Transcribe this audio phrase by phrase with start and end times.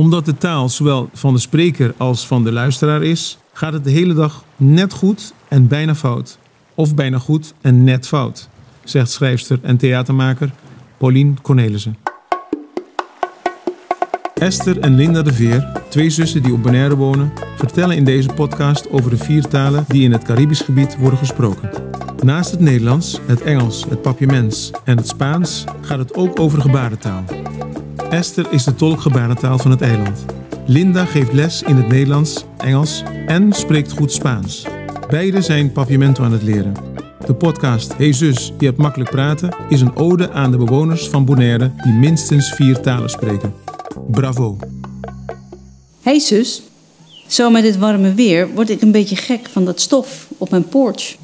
[0.00, 3.90] Omdat de taal zowel van de spreker als van de luisteraar is, gaat het de
[3.90, 6.38] hele dag net goed en bijna fout.
[6.74, 8.48] Of bijna goed en net fout,
[8.84, 10.50] zegt schrijfster en theatermaker
[10.98, 11.96] Pauline Cornelissen.
[14.34, 18.90] Esther en Linda de Veer, twee zussen die op Bonaire wonen, vertellen in deze podcast
[18.90, 21.70] over de vier talen die in het Caribisch gebied worden gesproken.
[22.22, 27.24] Naast het Nederlands, het Engels, het Papiaments en het Spaans gaat het ook over gebarentaal.
[28.10, 30.24] Esther is de tolk gebarentaal van het eiland.
[30.66, 34.66] Linda geeft les in het Nederlands, Engels en spreekt goed Spaans.
[35.08, 36.74] Beide zijn Papiamento aan het leren.
[37.26, 41.24] De podcast Hey zus, je hebt makkelijk praten is een ode aan de bewoners van
[41.24, 43.54] Bonaire die minstens vier talen spreken.
[44.10, 44.56] Bravo!
[46.02, 46.62] Hey zus,
[47.26, 50.68] zo met dit warme weer word ik een beetje gek van dat stof op mijn
[50.68, 51.16] porch.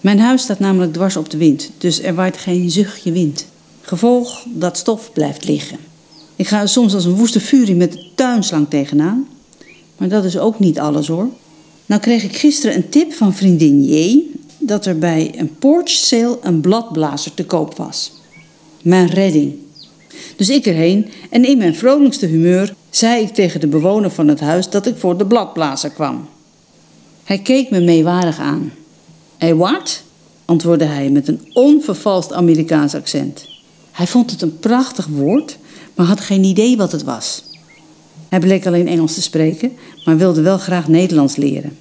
[0.00, 3.46] Mijn huis staat namelijk dwars op de wind, dus er waait geen zuchtje wind.
[3.80, 5.78] Gevolg dat stof blijft liggen.
[6.36, 9.28] Ik ga soms als een woeste furie met de tuinslang tegenaan.
[9.96, 11.28] Maar dat is ook niet alles hoor.
[11.86, 14.22] Nou kreeg ik gisteren een tip van vriendin J
[14.58, 18.12] dat er bij een porch sale een bladblazer te koop was.
[18.82, 19.54] Mijn redding.
[20.36, 24.40] Dus ik erheen en in mijn vrolijkste humeur zei ik tegen de bewoner van het
[24.40, 26.28] huis dat ik voor de bladblazer kwam.
[27.24, 28.72] Hij keek me meewarig aan.
[29.36, 30.02] Hé, wat?
[30.44, 33.48] antwoordde hij met een onvervalst Amerikaans accent.
[33.90, 35.58] Hij vond het een prachtig woord,
[35.94, 37.42] maar had geen idee wat het was.
[38.28, 39.72] Hij bleek alleen Engels te spreken,
[40.04, 41.76] maar wilde wel graag Nederlands leren.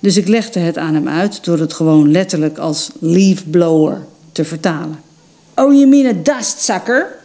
[0.00, 4.44] Dus ik legde het aan hem uit door het gewoon letterlijk als leaf blower te
[4.44, 4.98] vertalen.
[5.54, 7.16] Oh, je mean a dustsucker?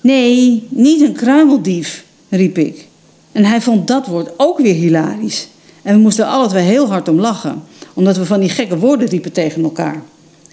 [0.00, 2.86] Nee, niet een kruimeldief, riep ik.
[3.32, 5.48] En hij vond dat woord ook weer hilarisch.
[5.82, 7.62] En we moesten alle twee heel hard om lachen,
[7.94, 10.02] omdat we van die gekke woorden riepen tegen elkaar.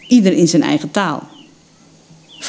[0.08, 1.28] Ieder in zijn eigen taal.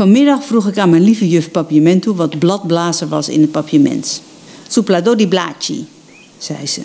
[0.03, 4.23] Vanmiddag vroeg ik aan mijn lieve juf Papiamento wat bladblazer was in het papiament.
[4.69, 5.87] Suplado di blaci,
[6.39, 6.81] zei ze.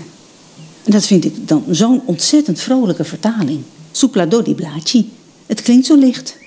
[0.83, 3.59] En dat vind ik dan zo'n ontzettend vrolijke vertaling.
[3.91, 5.09] Suplado di blaci.
[5.45, 6.37] Het klinkt zo licht.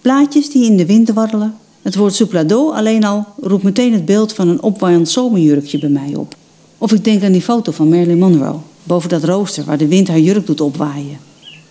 [0.00, 1.54] Blaadjes die in de wind warrelen.
[1.82, 6.14] Het woord suplado alleen al roept meteen het beeld van een opwaaiend zomerjurkje bij mij
[6.14, 6.36] op.
[6.78, 10.08] Of ik denk aan die foto van Marilyn Monroe, boven dat rooster waar de wind
[10.08, 11.18] haar jurk doet opwaaien.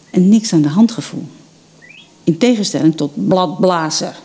[0.09, 1.23] En niks aan de hand gevoel.
[2.23, 4.15] In tegenstelling tot bladblazer.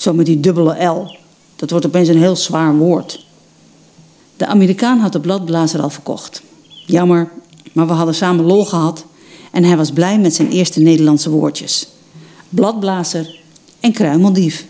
[0.00, 1.16] Zo met die dubbele L.
[1.56, 3.26] Dat wordt opeens een heel zwaar woord.
[4.36, 6.42] De Amerikaan had de bladblazer al verkocht.
[6.86, 7.30] Jammer,
[7.72, 9.04] maar we hadden samen lol gehad
[9.50, 11.88] en hij was blij met zijn eerste Nederlandse woordjes.
[12.48, 13.38] Bladblazer
[13.80, 14.66] en kruimeldief.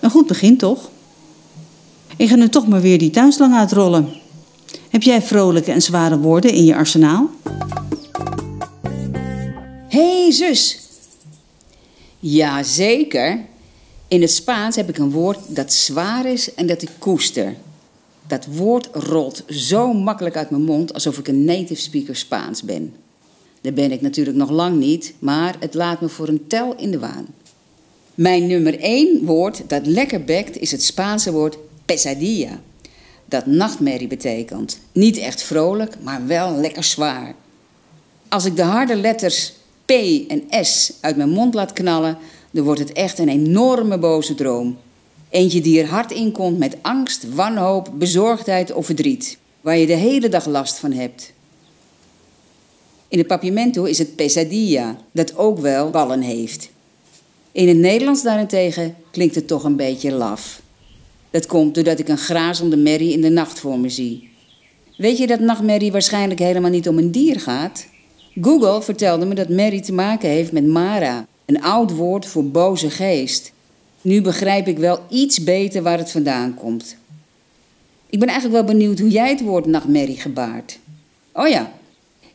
[0.00, 0.90] Een goed begin, toch?
[2.16, 4.08] Ik ga nu toch maar weer die tuinslang uitrollen.
[4.88, 7.30] Heb jij vrolijke en zware woorden in je arsenaal?
[9.88, 10.78] hey, zus.
[12.18, 13.52] Jazeker.
[14.14, 17.54] In het Spaans heb ik een woord dat zwaar is en dat ik koester.
[18.26, 22.94] Dat woord rolt zo makkelijk uit mijn mond alsof ik een native speaker Spaans ben.
[23.60, 26.90] Dat ben ik natuurlijk nog lang niet, maar het laat me voor een tel in
[26.90, 27.26] de waan.
[28.14, 32.60] Mijn nummer één woord dat lekker bekt is het Spaanse woord pesadilla.
[33.24, 34.78] Dat nachtmerrie betekent.
[34.92, 37.34] Niet echt vrolijk, maar wel lekker zwaar.
[38.28, 39.52] Als ik de harde letters
[39.84, 39.90] P
[40.28, 42.18] en S uit mijn mond laat knallen,
[42.54, 44.76] dan wordt het echt een enorme boze droom.
[45.28, 49.92] Eentje die er hard in komt met angst, wanhoop, bezorgdheid of verdriet, waar je de
[49.92, 51.32] hele dag last van hebt.
[53.08, 56.70] In het papiamento is het pesadilla, dat ook wel ballen heeft.
[57.52, 60.62] In het Nederlands daarentegen klinkt het toch een beetje laf.
[61.30, 64.30] Dat komt doordat ik een grazende merrie in de nacht voor me zie.
[64.96, 67.86] Weet je dat nachtmerrie waarschijnlijk helemaal niet om een dier gaat?
[68.40, 72.90] Google vertelde me dat merrie te maken heeft met Mara, een oud woord voor boze
[72.90, 73.52] geest.
[74.00, 76.96] Nu begrijp ik wel iets beter waar het vandaan komt.
[78.10, 80.78] Ik ben eigenlijk wel benieuwd hoe jij het woord nachtmerrie gebaart.
[81.32, 81.72] Oh ja,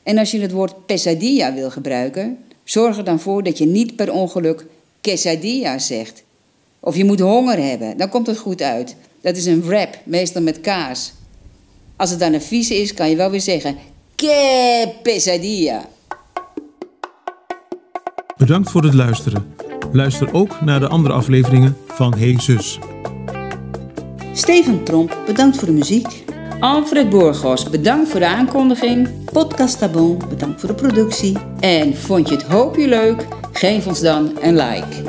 [0.04, 3.96] en als je het woord pesadilla wil gebruiken, zorg er dan voor dat je niet
[3.96, 4.66] per ongeluk
[5.02, 6.24] quesadilla zegt.
[6.80, 8.96] Of je moet honger hebben, dan komt het goed uit.
[9.22, 11.14] Dat is een wrap, meestal met kaas.
[11.96, 13.78] Als het dan een vies is, kan je wel weer zeggen:
[14.16, 15.90] Que pesadilla.
[18.40, 19.54] Bedankt voor het luisteren.
[19.92, 22.80] Luister ook naar de andere afleveringen van Hey Zus.
[24.34, 26.24] Steven Tromp, bedankt voor de muziek.
[26.60, 29.10] Alfred Borgos, bedankt voor de aankondiging.
[29.32, 31.38] Podcast Tabon, bedankt voor de productie.
[31.60, 33.28] En vond je het hoopje leuk?
[33.52, 35.04] Geef ons dan een like.